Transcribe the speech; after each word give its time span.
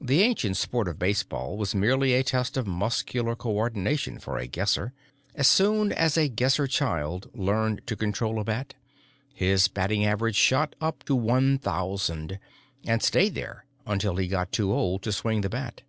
The 0.00 0.20
ancient 0.22 0.56
sport 0.56 0.88
of 0.88 0.98
baseball 0.98 1.56
was 1.56 1.76
merely 1.76 2.12
a 2.12 2.24
test 2.24 2.56
of 2.56 2.66
muscular 2.66 3.36
co 3.36 3.52
ordination 3.52 4.18
for 4.18 4.36
a 4.36 4.48
Guesser; 4.48 4.92
as 5.36 5.46
soon 5.46 5.92
as 5.92 6.16
a 6.16 6.26
Guesser 6.28 6.66
child 6.66 7.30
learned 7.34 7.86
to 7.86 7.94
control 7.94 8.40
a 8.40 8.44
bat, 8.44 8.74
his 9.32 9.68
batting 9.68 10.04
average 10.04 10.34
shot 10.34 10.74
up 10.80 11.04
to 11.04 11.16
1.000 11.16 12.40
and 12.84 13.00
stayed 13.00 13.36
there 13.36 13.64
until 13.86 14.16
he 14.16 14.26
got 14.26 14.50
too 14.50 14.72
old 14.72 15.02
to 15.04 15.12
swing 15.12 15.42
the 15.42 15.48
bat. 15.50 15.82